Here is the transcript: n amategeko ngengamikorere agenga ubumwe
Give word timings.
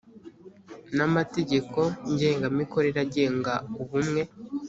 n 0.95 0.97
amategeko 1.07 1.79
ngengamikorere 2.11 2.97
agenga 3.05 3.53
ubumwe 3.81 4.21